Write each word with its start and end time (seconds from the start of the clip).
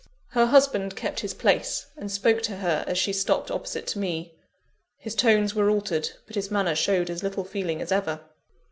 Her 0.29 0.47
husband 0.47 0.95
kept 0.95 1.19
his 1.19 1.35
place, 1.35 1.85
and 1.95 2.11
spoke 2.11 2.41
to 2.41 2.55
her 2.55 2.83
as 2.87 2.97
she 2.97 3.13
stopped 3.13 3.51
opposite 3.51 3.85
to 3.89 3.99
me. 3.99 4.33
His 4.97 5.13
tones 5.13 5.53
were 5.53 5.69
altered, 5.69 6.09
but 6.25 6.33
his 6.33 6.49
manner 6.49 6.73
showed 6.73 7.11
as 7.11 7.21
little 7.21 7.43
feeling 7.43 7.83
as 7.83 7.91
ever. 7.91 8.21